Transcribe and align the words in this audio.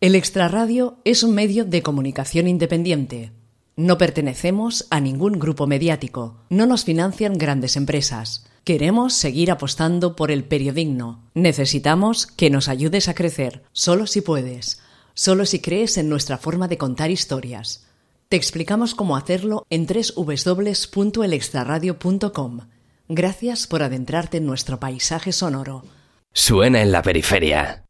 El 0.00 0.14
Extraradio 0.14 0.98
es 1.04 1.24
un 1.24 1.34
medio 1.34 1.64
de 1.64 1.82
comunicación 1.82 2.46
independiente. 2.46 3.32
No 3.74 3.98
pertenecemos 3.98 4.86
a 4.90 5.00
ningún 5.00 5.40
grupo 5.40 5.66
mediático. 5.66 6.36
No 6.50 6.66
nos 6.66 6.84
financian 6.84 7.36
grandes 7.36 7.74
empresas. 7.74 8.46
Queremos 8.62 9.14
seguir 9.14 9.50
apostando 9.50 10.14
por 10.14 10.30
el 10.30 10.44
periodismo. 10.44 11.24
Necesitamos 11.34 12.28
que 12.28 12.48
nos 12.48 12.68
ayudes 12.68 13.08
a 13.08 13.14
crecer, 13.14 13.64
solo 13.72 14.06
si 14.06 14.20
puedes, 14.20 14.80
solo 15.14 15.44
si 15.44 15.58
crees 15.58 15.98
en 15.98 16.08
nuestra 16.08 16.38
forma 16.38 16.68
de 16.68 16.78
contar 16.78 17.10
historias. 17.10 17.88
Te 18.28 18.36
explicamos 18.36 18.94
cómo 18.94 19.16
hacerlo 19.16 19.66
en 19.68 19.88
www.elextraradio.com. 19.88 22.60
Gracias 23.08 23.66
por 23.66 23.82
adentrarte 23.82 24.36
en 24.36 24.46
nuestro 24.46 24.78
paisaje 24.78 25.32
sonoro. 25.32 25.82
Suena 26.32 26.82
en 26.82 26.92
la 26.92 27.02
periferia. 27.02 27.87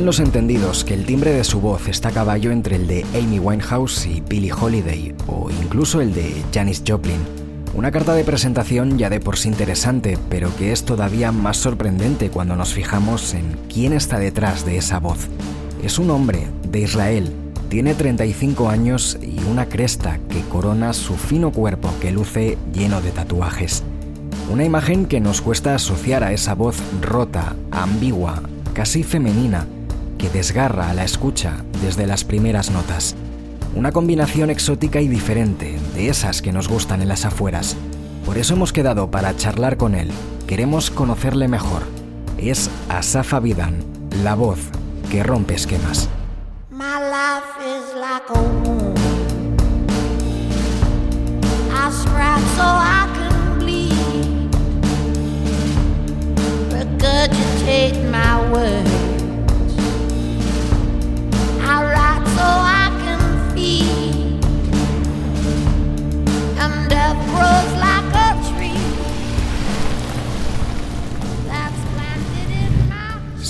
Dicen 0.00 0.06
los 0.06 0.20
entendidos 0.20 0.82
que 0.82 0.94
el 0.94 1.04
timbre 1.04 1.30
de 1.30 1.44
su 1.44 1.60
voz 1.60 1.86
está 1.86 2.08
a 2.08 2.12
caballo 2.12 2.52
entre 2.52 2.76
el 2.76 2.86
de 2.86 3.04
Amy 3.14 3.38
Winehouse 3.38 4.06
y 4.06 4.22
Billie 4.22 4.50
Holiday, 4.50 5.14
o 5.26 5.50
incluso 5.50 6.00
el 6.00 6.14
de 6.14 6.42
Janis 6.54 6.82
Joplin. 6.88 7.18
Una 7.74 7.90
carta 7.90 8.14
de 8.14 8.24
presentación 8.24 8.96
ya 8.96 9.10
de 9.10 9.20
por 9.20 9.36
sí 9.36 9.48
interesante, 9.48 10.16
pero 10.30 10.56
que 10.56 10.72
es 10.72 10.84
todavía 10.84 11.32
más 11.32 11.58
sorprendente 11.58 12.30
cuando 12.30 12.56
nos 12.56 12.72
fijamos 12.72 13.34
en 13.34 13.58
quién 13.68 13.92
está 13.92 14.18
detrás 14.18 14.64
de 14.64 14.78
esa 14.78 15.00
voz. 15.00 15.28
Es 15.84 15.98
un 15.98 16.08
hombre 16.08 16.46
de 16.70 16.80
Israel, 16.80 17.30
tiene 17.68 17.92
35 17.92 18.70
años 18.70 19.18
y 19.20 19.38
una 19.50 19.66
cresta 19.66 20.18
que 20.30 20.40
corona 20.48 20.94
su 20.94 21.14
fino 21.16 21.52
cuerpo 21.52 21.92
que 22.00 22.10
luce 22.10 22.56
lleno 22.72 23.02
de 23.02 23.10
tatuajes. 23.10 23.82
Una 24.50 24.64
imagen 24.64 25.04
que 25.04 25.20
nos 25.20 25.42
cuesta 25.42 25.74
asociar 25.74 26.24
a 26.24 26.32
esa 26.32 26.54
voz 26.54 26.78
rota, 27.02 27.54
ambigua, 27.70 28.40
casi 28.72 29.02
femenina, 29.02 29.66
que 30.20 30.28
desgarra 30.28 30.90
a 30.90 30.94
la 30.94 31.02
escucha 31.02 31.64
desde 31.82 32.06
las 32.06 32.24
primeras 32.24 32.70
notas. 32.70 33.16
Una 33.74 33.90
combinación 33.90 34.50
exótica 34.50 35.00
y 35.00 35.08
diferente, 35.08 35.78
de 35.94 36.10
esas 36.10 36.42
que 36.42 36.52
nos 36.52 36.68
gustan 36.68 37.00
en 37.00 37.08
las 37.08 37.24
afueras. 37.24 37.74
Por 38.26 38.36
eso 38.36 38.52
hemos 38.52 38.74
quedado 38.74 39.10
para 39.10 39.34
charlar 39.36 39.78
con 39.78 39.94
él. 39.94 40.10
Queremos 40.46 40.90
conocerle 40.90 41.48
mejor. 41.48 41.84
Es 42.36 42.68
Asaf 42.90 43.32
Avidan, 43.32 43.82
la 44.22 44.34
voz 44.34 44.58
que 45.10 45.22
rompe 45.22 45.54
esquemas. 45.54 46.10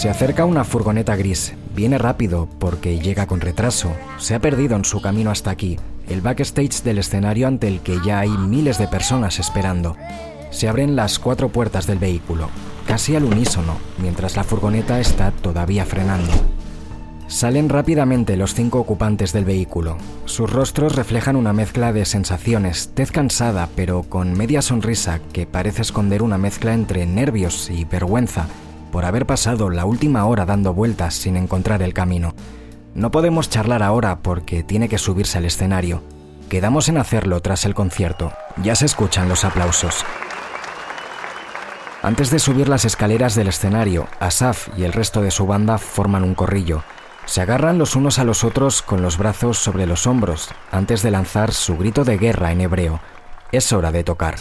Se 0.00 0.08
acerca 0.08 0.46
una 0.46 0.64
furgoneta 0.64 1.14
gris. 1.14 1.52
Viene 1.76 1.98
rápido 1.98 2.48
porque 2.58 3.00
llega 3.00 3.26
con 3.26 3.42
retraso. 3.42 3.92
Se 4.16 4.34
ha 4.34 4.40
perdido 4.40 4.74
en 4.74 4.86
su 4.86 5.02
camino 5.02 5.30
hasta 5.30 5.50
aquí, 5.50 5.76
el 6.08 6.22
backstage 6.22 6.82
del 6.82 6.96
escenario 6.96 7.46
ante 7.46 7.68
el 7.68 7.80
que 7.80 7.98
ya 8.02 8.18
hay 8.18 8.30
miles 8.30 8.78
de 8.78 8.88
personas 8.88 9.38
esperando. 9.38 9.98
Se 10.50 10.70
abren 10.70 10.96
las 10.96 11.18
cuatro 11.18 11.50
puertas 11.50 11.86
del 11.86 11.98
vehículo, 11.98 12.48
casi 12.86 13.14
al 13.14 13.24
unísono, 13.24 13.76
mientras 13.98 14.36
la 14.36 14.44
furgoneta 14.44 15.00
está 15.00 15.32
todavía 15.32 15.84
frenando. 15.84 16.32
Salen 17.28 17.68
rápidamente 17.68 18.38
los 18.38 18.54
cinco 18.54 18.78
ocupantes 18.80 19.34
del 19.34 19.44
vehículo. 19.44 19.98
Sus 20.24 20.50
rostros 20.50 20.96
reflejan 20.96 21.36
una 21.36 21.52
mezcla 21.52 21.92
de 21.92 22.06
sensaciones, 22.06 22.92
tez 22.94 23.12
cansada 23.12 23.68
pero 23.76 24.04
con 24.04 24.32
media 24.32 24.62
sonrisa 24.62 25.20
que 25.34 25.44
parece 25.44 25.82
esconder 25.82 26.22
una 26.22 26.38
mezcla 26.38 26.72
entre 26.72 27.04
nervios 27.04 27.68
y 27.68 27.84
vergüenza 27.84 28.46
por 28.90 29.04
haber 29.04 29.26
pasado 29.26 29.70
la 29.70 29.84
última 29.84 30.24
hora 30.26 30.46
dando 30.46 30.74
vueltas 30.74 31.14
sin 31.14 31.36
encontrar 31.36 31.82
el 31.82 31.94
camino. 31.94 32.34
No 32.94 33.10
podemos 33.10 33.48
charlar 33.48 33.82
ahora 33.82 34.20
porque 34.20 34.62
tiene 34.62 34.88
que 34.88 34.98
subirse 34.98 35.38
al 35.38 35.44
escenario. 35.44 36.02
Quedamos 36.48 36.88
en 36.88 36.98
hacerlo 36.98 37.40
tras 37.40 37.64
el 37.64 37.74
concierto. 37.74 38.32
Ya 38.62 38.74
se 38.74 38.86
escuchan 38.86 39.28
los 39.28 39.44
aplausos. 39.44 40.04
Antes 42.02 42.30
de 42.30 42.38
subir 42.38 42.68
las 42.68 42.84
escaleras 42.84 43.34
del 43.34 43.48
escenario, 43.48 44.08
Asaf 44.18 44.68
y 44.76 44.84
el 44.84 44.92
resto 44.92 45.20
de 45.22 45.30
su 45.30 45.46
banda 45.46 45.78
forman 45.78 46.24
un 46.24 46.34
corrillo. 46.34 46.82
Se 47.26 47.42
agarran 47.42 47.78
los 47.78 47.94
unos 47.94 48.18
a 48.18 48.24
los 48.24 48.42
otros 48.42 48.82
con 48.82 49.02
los 49.02 49.18
brazos 49.18 49.58
sobre 49.58 49.86
los 49.86 50.06
hombros 50.06 50.48
antes 50.72 51.02
de 51.02 51.10
lanzar 51.10 51.52
su 51.52 51.76
grito 51.76 52.04
de 52.04 52.18
guerra 52.18 52.52
en 52.52 52.62
hebreo. 52.62 53.00
Es 53.52 53.72
hora 53.72 53.92
de 53.92 54.02
tocar. 54.02 54.36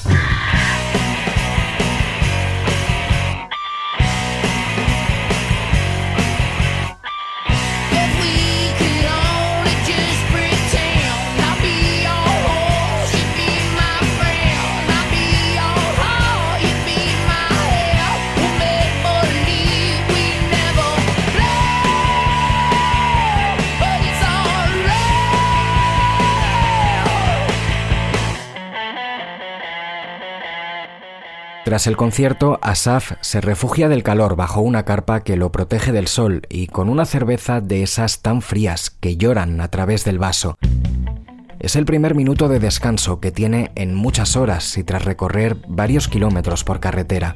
Tras 31.69 31.85
el 31.85 31.97
concierto, 31.97 32.57
Asaf 32.63 33.11
se 33.21 33.41
refugia 33.41 33.89
del 33.89 34.01
calor 34.01 34.35
bajo 34.35 34.59
una 34.59 34.85
carpa 34.85 35.19
que 35.19 35.37
lo 35.37 35.51
protege 35.51 35.91
del 35.91 36.07
sol 36.07 36.41
y 36.49 36.65
con 36.65 36.89
una 36.89 37.05
cerveza 37.05 37.61
de 37.61 37.83
esas 37.83 38.23
tan 38.23 38.41
frías 38.41 38.89
que 38.89 39.17
lloran 39.17 39.61
a 39.61 39.67
través 39.67 40.03
del 40.03 40.17
vaso. 40.17 40.57
Es 41.59 41.75
el 41.75 41.85
primer 41.85 42.15
minuto 42.15 42.47
de 42.47 42.59
descanso 42.59 43.19
que 43.19 43.31
tiene 43.31 43.71
en 43.75 43.93
muchas 43.93 44.35
horas 44.35 44.79
y 44.79 44.83
tras 44.83 45.05
recorrer 45.05 45.57
varios 45.67 46.07
kilómetros 46.07 46.63
por 46.63 46.79
carretera. 46.79 47.35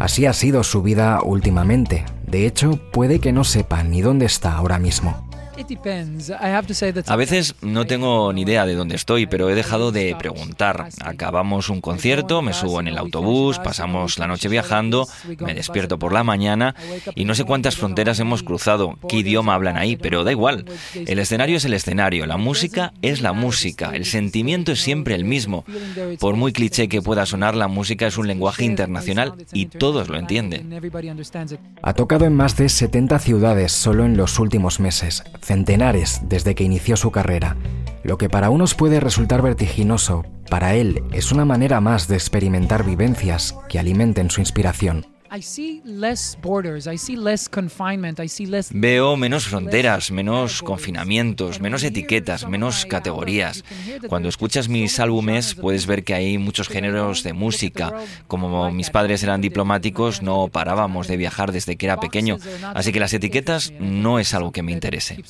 Así 0.00 0.26
ha 0.26 0.32
sido 0.32 0.64
su 0.64 0.82
vida 0.82 1.20
últimamente. 1.22 2.04
De 2.26 2.48
hecho, 2.48 2.80
puede 2.90 3.20
que 3.20 3.30
no 3.30 3.44
sepa 3.44 3.84
ni 3.84 4.00
dónde 4.02 4.26
está 4.26 4.56
ahora 4.56 4.80
mismo. 4.80 5.27
A 7.06 7.16
veces 7.16 7.54
no 7.62 7.86
tengo 7.86 8.32
ni 8.32 8.42
idea 8.42 8.66
de 8.66 8.74
dónde 8.74 8.96
estoy, 8.96 9.26
pero 9.26 9.50
he 9.50 9.54
dejado 9.54 9.92
de 9.92 10.14
preguntar. 10.18 10.88
Acabamos 11.00 11.68
un 11.68 11.80
concierto, 11.80 12.42
me 12.42 12.52
subo 12.52 12.80
en 12.80 12.88
el 12.88 12.98
autobús, 12.98 13.58
pasamos 13.58 14.18
la 14.18 14.26
noche 14.26 14.48
viajando, 14.48 15.08
me 15.40 15.54
despierto 15.54 15.98
por 15.98 16.12
la 16.12 16.22
mañana 16.22 16.74
y 17.14 17.24
no 17.24 17.34
sé 17.34 17.44
cuántas 17.44 17.76
fronteras 17.76 18.20
hemos 18.20 18.42
cruzado, 18.42 18.98
qué 19.08 19.16
idioma 19.18 19.54
hablan 19.54 19.76
ahí, 19.76 19.96
pero 19.96 20.24
da 20.24 20.30
igual. 20.30 20.64
El 20.94 21.18
escenario 21.18 21.56
es 21.56 21.64
el 21.64 21.74
escenario, 21.74 22.26
la 22.26 22.36
música 22.36 22.92
es 23.02 23.20
la 23.20 23.32
música, 23.32 23.90
el 23.94 24.04
sentimiento 24.04 24.72
es 24.72 24.80
siempre 24.80 25.14
el 25.14 25.24
mismo. 25.24 25.64
Por 26.20 26.36
muy 26.36 26.52
cliché 26.52 26.88
que 26.88 27.02
pueda 27.02 27.26
sonar, 27.26 27.54
la 27.54 27.68
música 27.68 28.06
es 28.06 28.16
un 28.16 28.26
lenguaje 28.28 28.64
internacional 28.64 29.34
y 29.52 29.66
todos 29.66 30.08
lo 30.08 30.18
entienden. 30.18 30.80
Ha 31.82 31.94
tocado 31.94 32.26
en 32.26 32.34
más 32.34 32.56
de 32.56 32.68
70 32.68 33.18
ciudades 33.18 33.72
solo 33.72 34.04
en 34.04 34.16
los 34.16 34.38
últimos 34.38 34.80
meses 34.80 35.24
centenares 35.48 36.20
desde 36.24 36.54
que 36.54 36.62
inició 36.62 36.96
su 36.96 37.10
carrera. 37.10 37.56
Lo 38.04 38.18
que 38.18 38.28
para 38.28 38.50
unos 38.50 38.74
puede 38.74 39.00
resultar 39.00 39.40
vertiginoso, 39.40 40.24
para 40.50 40.74
él 40.74 41.02
es 41.10 41.32
una 41.32 41.46
manera 41.46 41.80
más 41.80 42.06
de 42.06 42.16
experimentar 42.16 42.84
vivencias 42.84 43.56
que 43.68 43.78
alimenten 43.78 44.30
su 44.30 44.40
inspiración. 44.40 45.06
Veo 48.72 49.16
menos 49.16 49.46
fronteras, 49.46 50.10
menos 50.10 50.62
confinamientos, 50.62 51.60
menos 51.60 51.82
etiquetas, 51.82 52.48
menos 52.48 52.86
categorías. 52.86 53.64
Cuando 54.08 54.28
escuchas 54.28 54.68
mis 54.68 54.98
álbumes 55.00 55.54
puedes 55.54 55.86
ver 55.86 56.04
que 56.04 56.14
hay 56.14 56.38
muchos 56.38 56.68
géneros 56.68 57.22
de 57.22 57.32
música. 57.32 57.94
Como 58.26 58.70
mis 58.70 58.90
padres 58.90 59.22
eran 59.22 59.40
diplomáticos, 59.40 60.22
no 60.22 60.48
parábamos 60.48 61.08
de 61.08 61.16
viajar 61.16 61.52
desde 61.52 61.76
que 61.76 61.86
era 61.86 62.00
pequeño, 62.00 62.38
así 62.74 62.92
que 62.92 63.00
las 63.00 63.12
etiquetas 63.12 63.72
no 63.78 64.18
es 64.18 64.34
algo 64.34 64.52
que 64.52 64.62
me 64.62 64.72
interese. 64.72 65.22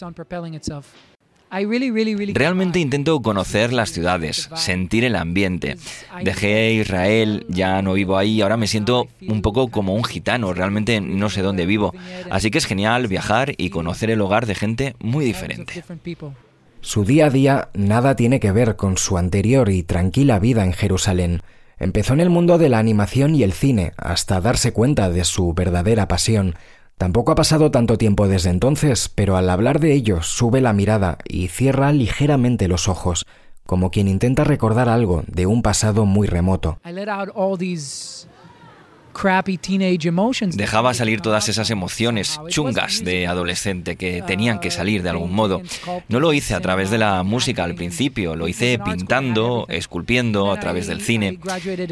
Realmente 2.34 2.78
intento 2.78 3.20
conocer 3.22 3.72
las 3.72 3.90
ciudades, 3.90 4.48
sentir 4.54 5.04
el 5.04 5.16
ambiente. 5.16 5.76
Dejé 6.22 6.72
Israel, 6.72 7.46
ya 7.48 7.80
no 7.82 7.94
vivo 7.94 8.18
ahí, 8.18 8.40
ahora 8.40 8.56
me 8.56 8.66
siento 8.66 9.08
un 9.26 9.42
poco 9.42 9.68
como 9.68 9.94
un 9.94 10.04
gitano, 10.04 10.52
realmente 10.52 11.00
no 11.00 11.30
sé 11.30 11.42
dónde 11.42 11.66
vivo. 11.66 11.94
Así 12.30 12.50
que 12.50 12.58
es 12.58 12.66
genial 12.66 13.06
viajar 13.08 13.54
y 13.56 13.70
conocer 13.70 14.10
el 14.10 14.20
hogar 14.20 14.46
de 14.46 14.54
gente 14.54 14.96
muy 15.00 15.24
diferente. 15.24 15.82
Su 16.80 17.04
día 17.04 17.26
a 17.26 17.30
día 17.30 17.68
nada 17.74 18.14
tiene 18.14 18.40
que 18.40 18.52
ver 18.52 18.76
con 18.76 18.98
su 18.98 19.18
anterior 19.18 19.68
y 19.68 19.82
tranquila 19.82 20.38
vida 20.38 20.64
en 20.64 20.72
Jerusalén. 20.72 21.42
Empezó 21.80 22.12
en 22.12 22.20
el 22.20 22.30
mundo 22.30 22.58
de 22.58 22.68
la 22.68 22.78
animación 22.78 23.34
y 23.34 23.42
el 23.42 23.52
cine 23.52 23.92
hasta 23.96 24.40
darse 24.40 24.72
cuenta 24.72 25.10
de 25.10 25.24
su 25.24 25.54
verdadera 25.54 26.08
pasión. 26.08 26.56
Tampoco 26.98 27.30
ha 27.30 27.36
pasado 27.36 27.70
tanto 27.70 27.96
tiempo 27.96 28.26
desde 28.26 28.50
entonces, 28.50 29.08
pero 29.08 29.36
al 29.36 29.48
hablar 29.50 29.78
de 29.78 29.92
ello 29.92 30.20
sube 30.22 30.60
la 30.60 30.72
mirada 30.72 31.18
y 31.24 31.46
cierra 31.46 31.92
ligeramente 31.92 32.66
los 32.66 32.88
ojos, 32.88 33.24
como 33.64 33.92
quien 33.92 34.08
intenta 34.08 34.42
recordar 34.42 34.88
algo 34.88 35.22
de 35.28 35.46
un 35.46 35.62
pasado 35.62 36.06
muy 36.06 36.26
remoto. 36.26 36.80
Dejaba 40.56 40.94
salir 40.94 41.20
todas 41.20 41.48
esas 41.48 41.70
emociones 41.70 42.40
chungas 42.48 43.04
de 43.04 43.26
adolescente 43.26 43.96
que 43.96 44.22
tenían 44.22 44.60
que 44.60 44.70
salir 44.70 45.02
de 45.02 45.10
algún 45.10 45.32
modo. 45.32 45.60
No 46.08 46.20
lo 46.20 46.32
hice 46.32 46.54
a 46.54 46.60
través 46.60 46.90
de 46.90 46.98
la 46.98 47.24
música 47.24 47.64
al 47.64 47.74
principio, 47.74 48.36
lo 48.36 48.46
hice 48.46 48.78
pintando, 48.78 49.66
esculpiendo 49.68 50.52
a 50.52 50.60
través 50.60 50.86
del 50.86 51.00
cine. 51.00 51.40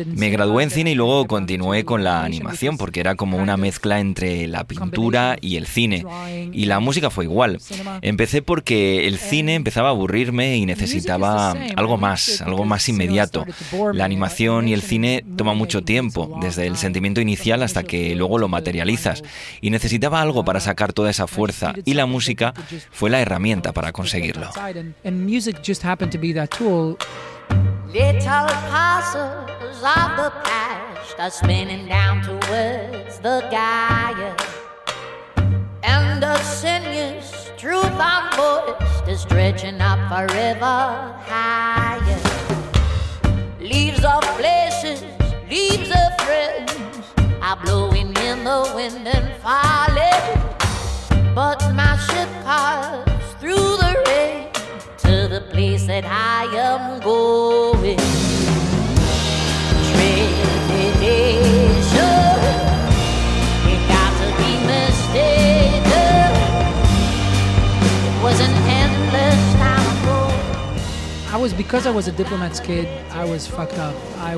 Me 0.06 0.30
gradué 0.30 0.62
en 0.62 0.70
cine 0.70 0.92
y 0.92 0.94
luego 0.94 1.26
continué 1.26 1.84
con 1.84 2.04
la 2.04 2.22
animación 2.22 2.78
porque 2.78 3.00
era 3.00 3.16
como 3.16 3.38
una 3.38 3.56
mezcla 3.56 3.98
entre 3.98 4.46
la 4.46 4.62
pintura 4.62 5.36
y 5.40 5.56
el 5.56 5.66
cine. 5.66 6.04
Y 6.52 6.66
la 6.66 6.78
música 6.78 7.10
fue 7.10 7.24
igual. 7.24 7.58
Empecé 8.02 8.40
porque 8.40 9.08
el 9.08 9.18
cine 9.18 9.56
empezaba 9.56 9.88
a 9.88 9.90
aburrirme 9.90 10.58
y 10.58 10.64
necesitaba 10.64 11.56
algo 11.74 11.96
más, 11.96 12.40
algo 12.40 12.64
más 12.64 12.88
inmediato. 12.88 13.44
La 13.92 14.04
animación 14.04 14.68
y 14.68 14.74
el 14.74 14.82
cine 14.82 15.24
toman 15.36 15.56
mucho 15.56 15.82
tiempo, 15.82 16.38
desde 16.40 16.68
el 16.68 16.76
sentimiento 16.76 17.15
inicial 17.20 17.62
hasta 17.62 17.82
que 17.82 18.14
luego 18.14 18.38
lo 18.38 18.48
materializas. 18.48 19.22
Y 19.60 19.70
necesitaba 19.70 20.20
algo 20.20 20.44
para 20.44 20.60
sacar 20.60 20.92
toda 20.92 21.10
esa 21.10 21.26
fuerza 21.26 21.74
y 21.84 21.94
la 21.94 22.06
música 22.06 22.54
fue 22.90 23.10
la 23.10 23.20
herramienta 23.20 23.72
para 23.72 23.92
conseguirlo. 23.92 24.50
Leaves 41.86 42.35
are 47.46 47.56
blowing 47.64 48.08
in 48.26 48.42
the 48.42 48.72
wind 48.74 49.06
and 49.06 49.28
falling. 49.40 50.26
But 51.32 51.60
my 51.74 51.96
ship 52.08 52.28
carves 52.42 53.34
through 53.38 53.76
the 53.82 54.02
rain 54.08 54.50
to 54.98 55.28
the 55.28 55.42
place 55.52 55.86
that 55.86 56.04
I 56.04 56.46
am 56.56 57.00
going. 57.00 58.05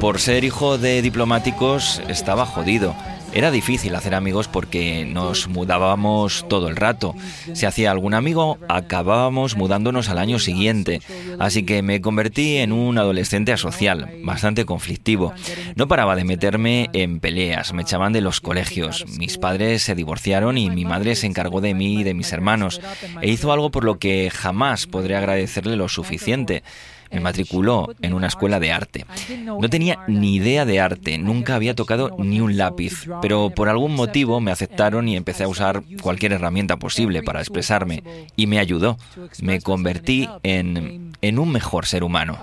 Por 0.01 0.21
ser 0.21 0.45
hijo 0.45 0.79
de 0.79 1.01
diplomáticos 1.03 2.03
estaba 2.09 2.45
jodido. 2.45 2.95
Era 3.35 3.51
difícil 3.51 3.95
hacer 3.95 4.15
amigos 4.15 4.49
porque 4.49 5.05
nos 5.05 5.49
mudábamos 5.49 6.47
todo 6.49 6.69
el 6.69 6.77
rato. 6.77 7.15
Si 7.53 7.67
hacía 7.67 7.91
algún 7.91 8.15
amigo, 8.15 8.59
acabábamos 8.69 9.55
mudándonos 9.55 10.09
al 10.09 10.19
año 10.19 10.39
siguiente. 10.39 11.03
Así 11.39 11.63
que 11.65 11.83
me 11.83 12.01
convertí 12.01 12.57
en 12.57 12.73
un 12.73 12.97
adolescente 12.97 13.53
asocial, 13.53 14.11
bastante 14.25 14.65
conflictivo. 14.65 15.35
No 15.77 15.89
paraba 15.89 16.17
de 16.17 16.25
meterme 16.25 16.89
en 16.95 17.21
peleas, 17.21 17.75
me 17.75 17.83
echaban 17.83 18.15
de 18.15 18.23
los 18.23 18.41
colegios. 18.41 19.05
Mis 19.19 19.37
padres 19.37 19.83
se 19.83 19.95
divorciaron 19.95 20.57
y 20.57 20.71
mi 20.71 20.87
madre 20.87 21.15
se 21.15 21.27
encargó 21.27 21.61
de 21.61 21.75
mí 21.75 22.01
y 22.01 22.05
de 22.05 22.15
mis 22.15 22.33
hermanos. 22.33 22.81
E 23.21 23.29
hizo 23.31 23.53
algo 23.53 23.71
por 23.71 23.85
lo 23.85 23.99
que 23.99 24.31
jamás 24.35 24.87
podré 24.87 25.17
agradecerle 25.17 25.77
lo 25.77 25.89
suficiente 25.89 26.63
me 27.11 27.21
matriculó 27.21 27.95
en 28.03 28.15
una 28.15 28.27
escuela 28.27 28.61
de 28.61 28.73
arte. 28.73 29.07
No 29.45 29.69
tenía 29.69 30.01
ni 30.09 30.37
idea 30.37 30.65
de 30.65 30.81
arte, 30.81 31.19
nunca 31.19 31.55
había 31.55 31.75
tocado 31.75 32.17
ni 32.19 32.41
un 32.41 32.57
lápiz, 32.57 33.07
pero 33.23 33.51
por 33.51 33.69
algún 33.69 33.95
motivo 33.95 34.41
me 34.41 34.51
aceptaron 34.51 35.09
y 35.09 35.17
empecé 35.17 35.45
a 35.45 35.49
usar 35.49 35.83
cualquier 36.03 36.33
herramienta 36.33 36.77
posible 36.77 37.23
para 37.23 37.41
expresarme 37.41 38.03
y 38.37 38.47
me 38.47 38.59
ayudó. 38.59 38.99
Me 39.41 39.61
convertí 39.61 40.29
en, 40.43 41.13
en 41.21 41.39
un 41.39 41.53
mejor 41.53 41.87
ser 41.87 42.05
humano. 42.05 42.39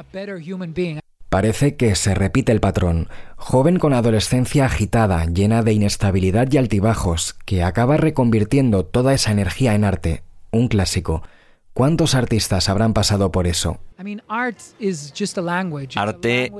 Parece 1.29 1.75
que 1.75 1.95
se 1.95 2.15
repite 2.15 2.51
el 2.51 2.61
patrón. 2.61 3.09
Joven 3.35 3.77
con 3.77 3.93
adolescencia 3.93 4.65
agitada, 4.65 5.25
llena 5.25 5.63
de 5.63 5.73
inestabilidad 5.73 6.47
y 6.49 6.57
altibajos, 6.57 7.33
que 7.45 7.61
acaba 7.61 7.97
reconvirtiendo 7.97 8.85
toda 8.85 9.13
esa 9.13 9.31
energía 9.31 9.75
en 9.75 9.83
arte. 9.83 10.23
Un 10.51 10.69
clásico. 10.69 11.23
¿Cuántos 11.73 12.15
artistas 12.15 12.69
habrán 12.69 12.93
pasado 12.93 13.33
por 13.33 13.47
eso? 13.47 13.79
Arte 15.95 16.51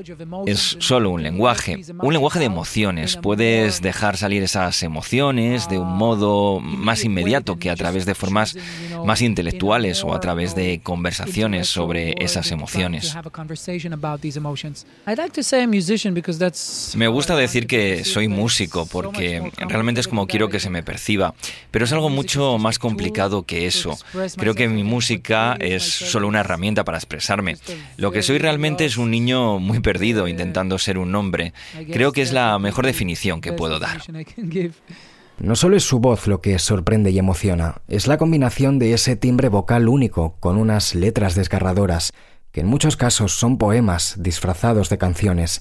es 0.46 0.78
solo 0.80 1.10
un 1.10 1.22
lenguaje, 1.22 1.82
un 2.00 2.14
lenguaje 2.14 2.40
de 2.40 2.46
emociones. 2.46 3.18
Puedes 3.18 3.82
dejar 3.82 4.16
salir 4.16 4.42
esas 4.42 4.82
emociones 4.84 5.68
de 5.68 5.78
un 5.78 5.98
modo 5.98 6.60
más 6.62 7.04
inmediato 7.04 7.58
que 7.58 7.70
a 7.70 7.76
través 7.76 8.06
de 8.06 8.16
formas 8.16 8.56
más 9.06 9.22
intelectuales 9.22 10.04
o 10.04 10.14
a 10.14 10.20
través 10.20 10.56
de 10.56 10.80
conversaciones 10.82 11.68
sobre 11.68 12.16
esas 12.20 12.52
emociones. 12.52 13.16
Me 16.96 17.08
gusta 17.08 17.36
decir 17.36 17.68
que 17.68 18.06
soy 18.06 18.28
músico 18.28 18.86
porque 18.86 19.52
realmente 19.58 20.00
es 20.00 20.08
como 20.08 20.28
quiero 20.28 20.50
que 20.50 20.60
se 20.60 20.70
me 20.70 20.84
perciba, 20.84 21.34
pero 21.72 21.86
es 21.86 21.92
algo 21.92 22.10
mucho 22.10 22.58
más 22.58 22.80
complicado 22.80 23.44
que 23.44 23.68
eso. 23.68 23.98
Creo 24.38 24.56
que 24.56 24.68
mi 24.70 24.84
música 24.84 25.58
es 25.60 25.84
solo 25.84 26.28
una 26.28 26.40
herramienta 26.40 26.84
para 26.84 26.98
expresarme. 27.26 27.58
Lo 27.98 28.12
que 28.12 28.22
soy 28.22 28.38
realmente 28.38 28.86
es 28.86 28.98
un 28.98 29.12
niño 29.12 29.60
muy 29.60 29.80
perdido 29.80 30.28
intentando 30.28 30.78
ser 30.78 30.98
un 30.98 31.14
hombre. 31.16 31.54
Creo 31.92 32.12
que 32.12 32.22
es 32.22 32.32
la 32.32 32.58
mejor 32.60 32.86
definición 32.86 33.42
que 33.42 33.54
puedo 33.54 33.80
dar. 33.80 34.02
No 35.38 35.56
solo 35.56 35.76
es 35.76 35.84
su 35.84 36.00
voz 36.00 36.28
lo 36.28 36.40
que 36.40 36.58
sorprende 36.60 37.12
y 37.12 37.20
emociona, 37.20 37.82
es 37.90 38.08
la 38.08 38.18
combinación 38.18 38.80
de 38.80 38.94
ese 38.94 39.18
timbre 39.18 39.50
vocal 39.50 39.90
único 39.90 40.38
con 40.40 40.58
unas 40.58 40.96
letras 40.96 41.36
desgarradoras, 41.36 42.14
que 42.54 42.62
en 42.62 42.68
muchos 42.68 42.96
casos 42.96 43.34
son 43.34 43.58
poemas 43.58 44.16
disfrazados 44.18 44.90
de 44.90 44.98
canciones. 44.98 45.60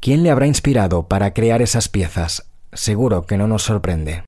¿Quién 0.00 0.24
le 0.24 0.30
habrá 0.32 0.48
inspirado 0.48 1.06
para 1.06 1.34
crear 1.34 1.62
esas 1.62 1.88
piezas? 1.88 2.50
Seguro 2.72 3.22
que 3.22 3.38
no 3.38 3.46
nos 3.46 3.62
sorprende. 3.62 4.24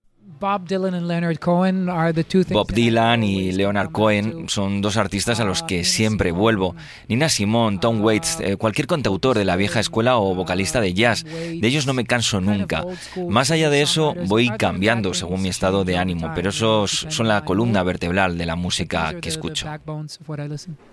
Bob 2.51 2.73
Dylan 2.73 3.23
y 3.23 3.53
Leonard 3.53 3.91
Cohen 3.93 4.49
son 4.49 4.81
dos 4.83 4.97
artistas 4.97 5.41
a 5.41 5.45
los 5.45 5.63
que 5.63 5.85
siempre 5.85 6.33
vuelvo. 6.33 6.75
Nina 7.09 7.29
Simone, 7.29 7.79
Tom 7.79 8.03
Waits, 8.03 8.41
eh, 8.41 8.57
cualquier 8.57 8.87
cantautor 8.87 9.39
de 9.39 9.45
la 9.45 9.57
vieja 9.57 9.81
escuela 9.81 10.19
o 10.19 10.35
vocalista 10.35 10.81
de 10.81 10.95
jazz, 10.95 11.25
de 11.25 11.67
ellos 11.67 11.87
no 11.87 11.95
me 11.95 12.05
canso 12.05 12.41
nunca. 12.41 12.85
Más 13.29 13.51
allá 13.51 13.71
de 13.71 13.83
eso, 13.83 14.15
voy 14.27 14.51
cambiando 14.51 15.15
según 15.15 15.43
mi 15.43 15.49
estado 15.49 15.85
de 15.85 15.97
ánimo, 15.97 16.33
pero 16.35 16.51
esos 16.51 17.07
son 17.09 17.29
la 17.29 17.45
columna 17.45 17.83
vertebral 17.83 18.37
de 18.39 18.47
la 18.47 18.57
música 18.57 19.15
que 19.21 19.29
escucho. 19.29 19.69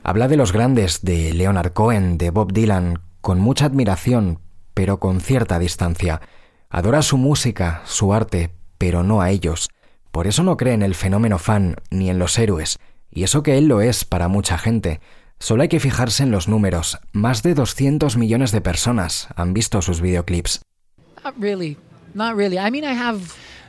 Habla 0.03 0.27
de 0.27 0.38
los 0.38 0.51
grandes, 0.51 1.01
de 1.01 1.33
Leonard 1.33 1.74
Cohen, 1.74 2.17
de 2.17 2.29
Bob 2.29 2.53
Dylan, 2.53 3.00
con 3.21 3.39
mucha 3.39 3.65
admiración, 3.65 4.39
pero 4.74 5.00
con 5.00 5.21
cierta 5.21 5.60
distancia. 5.60 6.21
Adora 6.69 7.01
su 7.01 7.17
música, 7.17 7.81
su 7.86 8.13
arte, 8.13 8.51
pero 8.82 9.04
no 9.04 9.22
a 9.22 9.30
ellos. 9.30 9.70
Por 10.10 10.26
eso 10.26 10.42
no 10.42 10.58
cree 10.58 10.74
en 10.74 10.82
el 10.82 10.96
fenómeno 10.96 11.38
fan 11.38 11.76
ni 11.92 12.10
en 12.10 12.18
los 12.18 12.40
héroes, 12.40 12.80
y 13.12 13.22
eso 13.22 13.44
que 13.44 13.60
él 13.60 13.68
lo 13.68 13.80
es 13.80 14.06
para 14.06 14.28
mucha 14.28 14.58
gente. 14.58 15.00
Solo 15.38 15.62
hay 15.62 15.70
que 15.70 15.80
fijarse 15.80 16.24
en 16.24 16.32
los 16.32 16.48
números. 16.48 16.98
Más 17.12 17.44
de 17.44 17.54
200 17.54 18.18
millones 18.18 18.52
de 18.52 18.60
personas 18.60 19.28
han 19.36 19.54
visto 19.54 19.84
sus 19.84 20.02
videoclips. 20.02 20.62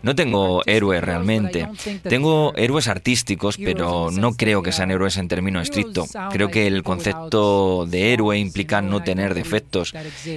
No 0.00 0.14
tengo 0.14 0.62
héroes 0.64 1.04
realmente. 1.04 1.68
Tengo 2.04 2.54
héroes 2.56 2.88
artísticos, 2.88 3.58
pero 3.58 4.10
no 4.10 4.32
creo 4.32 4.62
que 4.62 4.72
sean 4.72 4.90
héroes 4.90 5.18
en 5.18 5.28
término 5.28 5.60
estricto. 5.60 6.06
Creo 6.30 6.48
que 6.48 6.66
el 6.66 6.82
concepto 6.82 7.84
de 7.84 8.14
héroe 8.14 8.38
implica 8.38 8.80
no 8.80 9.02
tener 9.02 9.34
defectos 9.34 9.92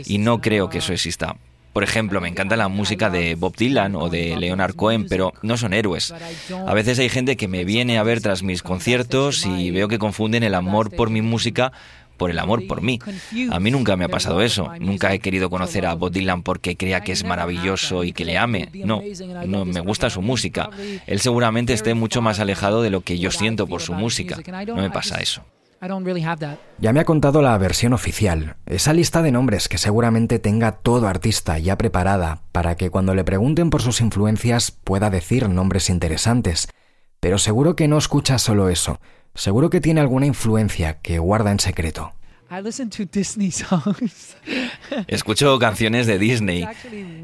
y 0.06 0.18
no 0.18 0.42
creo 0.42 0.70
que 0.70 0.80
eso 0.80 0.92
exista. 0.92 1.38
Por 1.76 1.84
ejemplo, 1.84 2.22
me 2.22 2.30
encanta 2.30 2.56
la 2.56 2.70
música 2.70 3.10
de 3.10 3.36
Bob 3.36 3.58
Dylan 3.58 3.98
o 3.98 4.08
de 4.08 4.38
Leonard 4.38 4.76
Cohen, 4.76 5.08
pero 5.10 5.34
no 5.42 5.58
son 5.58 5.74
héroes. 5.74 6.14
A 6.66 6.74
veces 6.74 7.00
hay 7.00 7.10
gente 7.10 7.36
que 7.36 7.50
me 7.50 7.66
viene 7.66 7.98
a 7.98 8.04
ver 8.04 8.22
tras 8.22 8.44
mis 8.44 8.64
conciertos 8.64 9.46
y 9.46 9.72
veo 9.72 9.90
que 9.90 10.00
confunden 10.00 10.44
el 10.44 10.56
amor 10.56 10.90
por 10.90 11.10
mi 11.10 11.22
música 11.22 11.74
por 12.16 12.32
el 12.32 12.40
amor 12.40 12.66
por 12.66 12.82
mí. 12.82 13.02
A 13.52 13.60
mí 13.60 13.72
nunca 13.72 13.98
me 13.98 14.06
ha 14.06 14.08
pasado 14.08 14.42
eso. 14.42 14.72
Nunca 14.80 15.14
he 15.14 15.20
querido 15.20 15.50
conocer 15.50 15.86
a 15.86 15.96
Bob 15.96 16.14
Dylan 16.14 16.44
porque 16.44 16.78
crea 16.78 17.02
que 17.02 17.12
es 17.12 17.26
maravilloso 17.26 18.06
y 18.06 18.14
que 18.14 18.24
le 18.24 18.38
ame. 18.38 18.70
No, 18.74 19.02
no 19.46 19.66
me 19.66 19.82
gusta 19.82 20.10
su 20.10 20.22
música. 20.22 20.70
Él 21.06 21.20
seguramente 21.20 21.74
esté 21.74 21.94
mucho 21.94 22.22
más 22.22 22.40
alejado 22.40 22.84
de 22.84 22.90
lo 22.90 23.02
que 23.02 23.20
yo 23.20 23.32
siento 23.32 23.68
por 23.68 23.82
su 23.82 23.92
música. 23.92 24.38
No 24.66 24.78
me 24.78 24.92
pasa 24.92 25.18
eso. 25.18 25.44
Ya 26.80 26.94
me 26.94 27.00
ha 27.00 27.06
contado 27.06 27.44
la 27.44 27.56
versión 27.60 27.94
oficial, 27.94 28.56
esa 28.66 28.92
lista 28.92 29.22
de 29.22 29.32
nombres 29.32 29.70
que 29.70 29.78
seguramente 29.78 30.40
tenga 30.40 30.72
todo 30.72 31.08
artista 31.08 31.60
ya 31.60 31.78
preparada 31.78 32.42
para 32.52 32.76
que 32.76 32.90
cuando 32.90 33.14
le 33.14 33.24
pregunten 33.24 33.70
por 33.70 33.84
sus 33.84 34.02
influencias 34.02 34.72
pueda 34.72 35.12
decir 35.12 35.48
nombres 35.48 35.92
interesantes. 35.92 36.70
Pero 37.20 37.38
seguro 37.38 37.76
que 37.76 37.88
no 37.88 38.00
escucha 38.00 38.40
solo 38.40 38.70
eso, 38.70 39.00
seguro 39.36 39.70
que 39.70 39.80
tiene 39.80 40.02
alguna 40.02 40.26
influencia 40.26 41.02
que 41.02 41.20
guarda 41.20 41.52
en 41.52 41.60
secreto. 41.60 42.14
Escucho 45.08 45.60
canciones 45.60 46.08
de 46.08 46.18
Disney. 46.18 46.68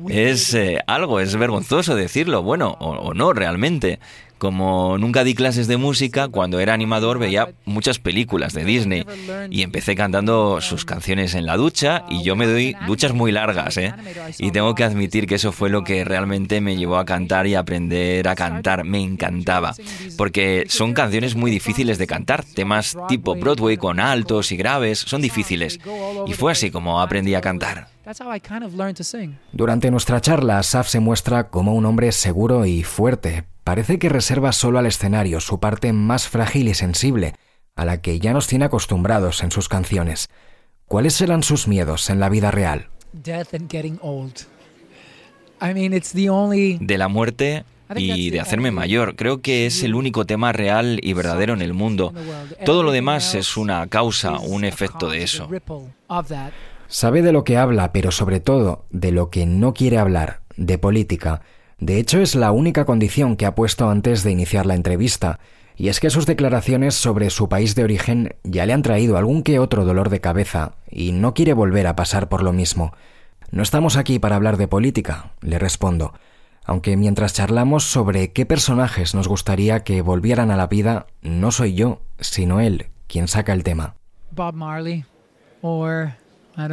Es 0.07 0.53
eh, 0.53 0.79
algo, 0.85 1.19
es 1.19 1.35
vergonzoso 1.35 1.95
decirlo, 1.95 2.43
bueno, 2.43 2.77
o 2.79 3.13
no 3.13 3.33
realmente. 3.33 3.99
Como 4.41 4.97
nunca 4.97 5.23
di 5.23 5.35
clases 5.35 5.67
de 5.67 5.77
música, 5.77 6.27
cuando 6.27 6.59
era 6.59 6.73
animador 6.73 7.19
veía 7.19 7.53
muchas 7.65 7.99
películas 7.99 8.53
de 8.55 8.65
Disney 8.65 9.05
y 9.51 9.61
empecé 9.61 9.95
cantando 9.95 10.61
sus 10.61 10.83
canciones 10.83 11.35
en 11.35 11.45
la 11.45 11.57
ducha 11.57 12.05
y 12.09 12.23
yo 12.23 12.35
me 12.35 12.47
doy 12.47 12.75
duchas 12.87 13.13
muy 13.13 13.31
largas, 13.31 13.77
¿eh? 13.77 13.93
Y 14.39 14.49
tengo 14.49 14.73
que 14.73 14.83
admitir 14.83 15.27
que 15.27 15.35
eso 15.35 15.51
fue 15.51 15.69
lo 15.69 15.83
que 15.83 16.03
realmente 16.05 16.59
me 16.59 16.75
llevó 16.75 16.97
a 16.97 17.05
cantar 17.05 17.45
y 17.45 17.53
aprender 17.53 18.27
a 18.27 18.33
cantar. 18.33 18.83
Me 18.83 18.99
encantaba, 18.99 19.75
porque 20.17 20.65
son 20.69 20.93
canciones 20.93 21.35
muy 21.35 21.51
difíciles 21.51 21.99
de 21.99 22.07
cantar, 22.07 22.43
temas 22.43 22.97
tipo 23.07 23.35
Broadway 23.35 23.77
con 23.77 23.99
altos 23.99 24.51
y 24.51 24.57
graves, 24.57 24.97
son 24.97 25.21
difíciles. 25.21 25.77
Y 26.25 26.33
fue 26.33 26.53
así 26.53 26.71
como 26.71 26.99
aprendí 26.99 27.35
a 27.35 27.41
cantar. 27.41 27.89
Durante 29.51 29.91
nuestra 29.91 30.19
charla, 30.19 30.63
Saf 30.63 30.87
se 30.87 30.99
muestra 30.99 31.49
como 31.49 31.75
un 31.75 31.85
hombre 31.85 32.11
seguro 32.11 32.65
y 32.65 32.81
fuerte, 32.81 33.45
Parece 33.63 33.99
que 33.99 34.09
reserva 34.09 34.51
solo 34.51 34.79
al 34.79 34.85
escenario 34.85 35.39
su 35.39 35.59
parte 35.59 35.93
más 35.93 36.27
frágil 36.27 36.67
y 36.67 36.73
sensible, 36.73 37.33
a 37.75 37.85
la 37.85 38.01
que 38.01 38.19
ya 38.19 38.33
nos 38.33 38.47
tiene 38.47 38.65
acostumbrados 38.65 39.43
en 39.43 39.51
sus 39.51 39.69
canciones. 39.69 40.29
¿Cuáles 40.85 41.13
serán 41.13 41.43
sus 41.43 41.67
miedos 41.67 42.09
en 42.09 42.19
la 42.19 42.29
vida 42.29 42.51
real? 42.51 42.89
De 46.81 46.97
la 46.97 47.07
muerte 47.07 47.63
y 47.95 48.29
de 48.29 48.39
hacerme 48.39 48.71
mayor. 48.71 49.15
Creo 49.15 49.41
que 49.41 49.65
es 49.65 49.83
el 49.83 49.95
único 49.95 50.25
tema 50.25 50.51
real 50.51 50.99
y 51.01 51.13
verdadero 51.13 51.53
en 51.53 51.61
el 51.61 51.73
mundo. 51.73 52.13
Todo 52.65 52.83
lo 52.83 52.91
demás 52.91 53.35
es 53.35 53.57
una 53.57 53.87
causa, 53.87 54.39
un 54.39 54.63
efecto 54.63 55.09
de 55.09 55.23
eso. 55.23 55.47
Sabe 56.87 57.21
de 57.21 57.31
lo 57.31 57.43
que 57.43 57.57
habla, 57.57 57.93
pero 57.93 58.11
sobre 58.11 58.39
todo 58.39 58.85
de 58.89 59.11
lo 59.11 59.29
que 59.29 59.45
no 59.45 59.73
quiere 59.73 59.97
hablar, 59.97 60.41
de 60.57 60.77
política. 60.77 61.41
De 61.81 61.97
hecho, 61.97 62.21
es 62.21 62.35
la 62.35 62.51
única 62.51 62.85
condición 62.85 63.35
que 63.35 63.47
ha 63.47 63.55
puesto 63.55 63.89
antes 63.89 64.23
de 64.23 64.29
iniciar 64.29 64.67
la 64.67 64.75
entrevista, 64.75 65.39
y 65.75 65.87
es 65.87 65.99
que 65.99 66.11
sus 66.11 66.27
declaraciones 66.27 66.93
sobre 66.93 67.31
su 67.31 67.49
país 67.49 67.73
de 67.73 67.83
origen 67.83 68.35
ya 68.43 68.67
le 68.67 68.73
han 68.73 68.83
traído 68.83 69.17
algún 69.17 69.41
que 69.41 69.57
otro 69.57 69.83
dolor 69.83 70.09
de 70.09 70.21
cabeza, 70.21 70.75
y 70.91 71.11
no 71.11 71.33
quiere 71.33 71.53
volver 71.53 71.87
a 71.87 71.95
pasar 71.95 72.29
por 72.29 72.43
lo 72.43 72.53
mismo. 72.53 72.93
No 73.49 73.63
estamos 73.63 73.97
aquí 73.97 74.19
para 74.19 74.35
hablar 74.35 74.57
de 74.57 74.67
política, 74.67 75.31
le 75.41 75.57
respondo, 75.57 76.13
aunque 76.65 76.95
mientras 76.97 77.33
charlamos 77.33 77.85
sobre 77.85 78.31
qué 78.31 78.45
personajes 78.45 79.15
nos 79.15 79.27
gustaría 79.27 79.83
que 79.83 80.03
volvieran 80.03 80.51
a 80.51 80.57
la 80.57 80.67
vida, 80.67 81.07
no 81.23 81.51
soy 81.51 81.73
yo, 81.73 82.01
sino 82.19 82.59
él 82.59 82.89
quien 83.07 83.27
saca 83.27 83.53
el 83.53 83.63
tema. 83.63 83.95
Bob 84.29 84.53
Marley 84.53 85.03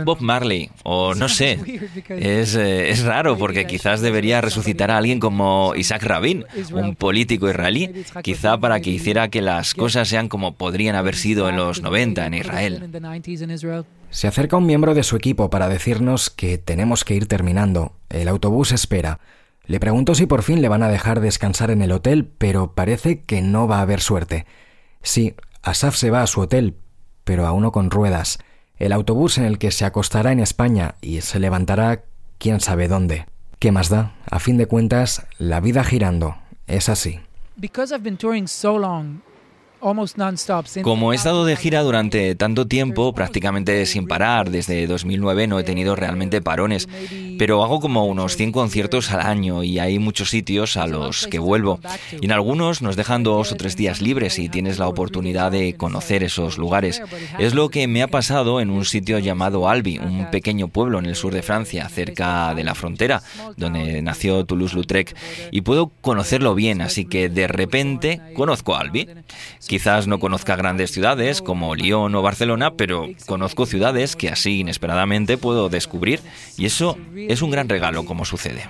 Bob 0.05 0.21
Marley, 0.21 0.71
o 0.83 1.15
no 1.15 1.29
sé. 1.29 1.59
Es, 2.09 2.55
eh, 2.55 2.91
es, 2.91 3.03
raro 3.05 3.37
porque 3.37 3.67
quizás 3.67 4.01
debería 4.01 4.41
resucitar 4.41 4.91
a 4.91 4.97
alguien 4.97 5.21
como 5.21 5.75
Isaac 5.77 6.03
Rabin, 6.03 6.45
un 6.73 6.97
político 6.97 7.49
israelí, 7.49 8.05
quizá 8.23 8.59
para 8.59 8.81
que 8.81 8.91
hiciera 8.91 9.29
que 9.29 9.43
las 9.43 9.75
cosas 9.75 10.09
sean 10.09 10.29
como 10.29 10.55
podrían 10.55 10.97
haber 10.97 11.15
sido 11.15 11.49
en 11.49 11.57
los 11.57 11.83
90 11.83 12.27
en 12.27 12.35
Israel. 12.35 12.91
Se 14.11 14.27
acerca 14.27 14.57
un 14.57 14.67
miembro 14.67 14.95
de 14.95 15.03
su 15.03 15.17
equipo 15.17 15.51
para 15.51 15.69
decirnos 15.69 16.31
que 16.31 16.59
tenemos 16.59 17.05
que 17.05 17.15
ir 17.15 17.27
terminando. 17.27 17.93
El 18.09 18.29
autobús 18.29 18.73
espera. 18.73 19.21
Le 19.65 19.81
pregunto 19.81 20.15
si 20.15 20.27
por 20.27 20.43
fin 20.43 20.63
le 20.63 20.69
van 20.69 20.83
a 20.83 20.89
dejar 20.89 21.21
descansar 21.21 21.71
en 21.71 21.83
el 21.83 21.93
hotel, 21.93 22.31
pero 22.39 22.73
parece 22.75 23.23
que 23.23 23.43
no 23.43 23.69
va 23.69 23.79
a 23.79 23.83
haber 23.83 24.01
suerte. 24.01 24.47
Sí, 25.03 25.35
Asaf 25.63 25.97
se 25.97 26.11
va 26.11 26.23
a 26.23 26.27
su 26.27 26.41
hotel, 26.41 26.77
pero 27.25 27.47
a 27.47 27.53
uno 27.53 27.71
con 27.71 27.91
ruedas 27.91 28.39
el 28.79 28.93
autobús 28.93 29.39
en 29.39 29.45
el 29.45 29.59
que 29.59 29.71
se 29.71 29.85
acostará 29.85 30.33
en 30.33 30.41
España 30.41 30.95
y 31.01 31.21
se 31.21 31.41
levantará 31.41 32.05
quién 32.39 32.61
sabe 32.61 32.89
dónde. 32.89 33.27
¿Qué 33.59 33.73
más 33.73 33.89
da? 33.89 34.15
A 34.31 34.39
fin 34.39 34.57
de 34.57 34.67
cuentas, 34.67 35.27
la 35.39 35.61
vida 35.61 35.83
girando. 35.85 36.37
Es 36.67 36.89
así. 36.89 37.21
Como 40.83 41.13
he 41.13 41.17
estado 41.17 41.45
de 41.45 41.57
gira 41.57 41.83
durante 41.83 42.35
tanto 42.35 42.67
tiempo, 42.67 43.13
prácticamente 43.15 43.85
sin 43.87 44.07
parar, 44.07 44.51
desde 44.51 44.87
2009 44.87 45.47
no 45.47 45.59
he 45.59 45.65
tenido 45.65 45.95
realmente 45.95 46.43
parones, 46.43 46.89
pero 47.39 47.63
hago 47.63 47.81
como 47.81 48.07
unos 48.07 48.37
100 48.37 48.53
conciertos 48.53 49.11
al 49.13 49.21
año 49.21 49.63
y 49.63 49.79
hay 49.79 49.99
muchos 49.99 50.31
sitios 50.31 50.77
a 50.77 50.87
los 50.87 51.27
que 51.29 51.39
vuelvo. 51.39 51.81
Y 52.21 52.27
en 52.27 52.33
algunos 52.33 52.83
nos 52.83 52.97
dejan 52.97 53.23
dos 53.23 53.53
o 53.53 53.57
tres 53.57 53.77
días 53.77 54.01
libres 54.01 54.39
y 54.39 54.49
tienes 54.49 54.79
la 54.79 54.89
oportunidad 54.89 55.53
de 55.53 55.75
conocer 55.75 56.25
esos 56.25 56.59
lugares. 56.59 57.01
Es 57.39 57.55
lo 57.55 57.69
que 57.69 57.87
me 57.87 58.03
ha 58.03 58.09
pasado 58.09 58.61
en 58.61 58.71
un 58.71 58.85
sitio 58.85 59.19
llamado 59.19 59.69
Albi, 59.69 59.99
un 59.99 60.31
pequeño 60.31 60.69
pueblo 60.69 60.99
en 60.99 61.07
el 61.07 61.15
sur 61.15 61.33
de 61.33 61.43
Francia, 61.43 61.89
cerca 61.89 62.55
de 62.55 62.65
la 62.65 62.75
frontera, 62.75 63.23
donde 63.57 64.03
nació 64.03 64.45
Toulouse-Lautrec, 64.45 65.15
y 65.51 65.61
puedo 65.61 65.93
conocerlo 66.01 66.55
bien, 66.55 66.81
así 66.81 67.05
que 67.05 67.29
de 67.29 67.47
repente 67.47 68.21
conozco 68.35 68.77
Albi. 68.77 69.09
Quizás 69.69 70.07
no 70.07 70.19
conozca 70.19 70.57
grandes 70.57 70.93
ciudades 70.93 71.43
como 71.43 71.75
Lyon 71.75 72.15
o 72.15 72.23
Barcelona, 72.23 72.73
pero 72.73 73.07
conozco 73.27 73.67
ciudades 73.67 74.17
que 74.17 74.31
así 74.31 74.61
inesperadamente 74.61 75.37
puedo 75.37 75.69
descubrir 75.69 76.21
y 76.57 76.65
eso 76.65 76.97
es 77.15 77.43
un 77.43 77.51
gran 77.51 77.69
regalo 77.69 78.07
como 78.07 78.25
sucede. 78.25 78.67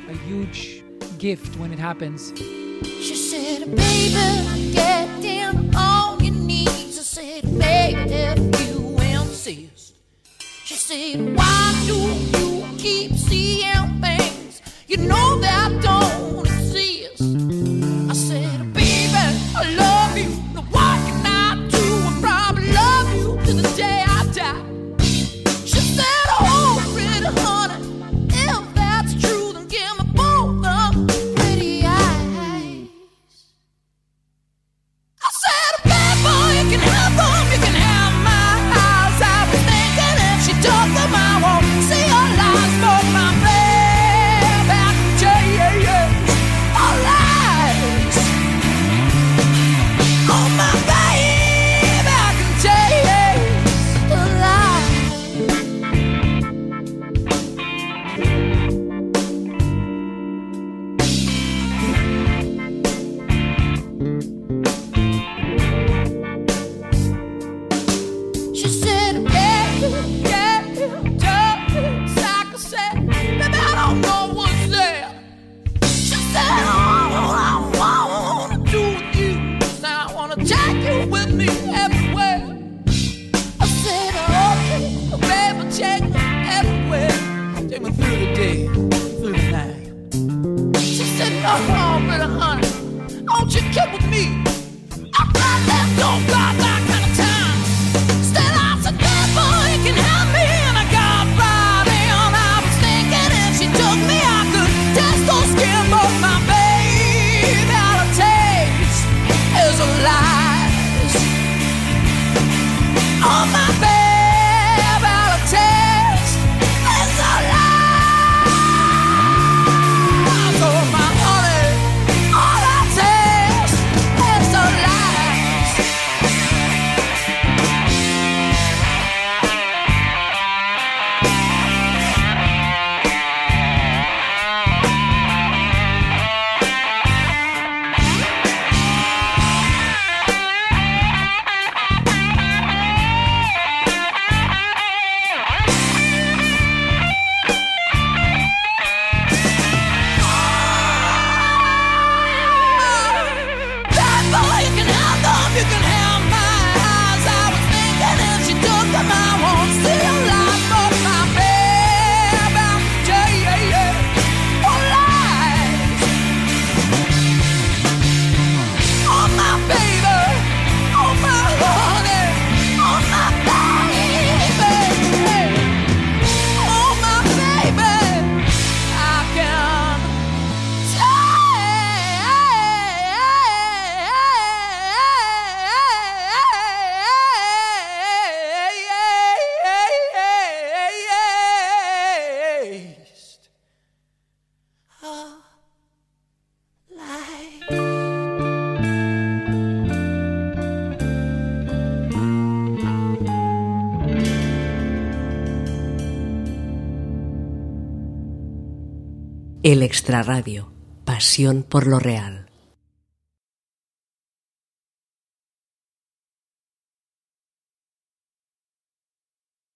El 209.71 209.83
Extraradio. 209.83 210.73
Pasión 211.05 211.63
por 211.63 211.87
lo 211.87 211.99
real. 211.99 212.48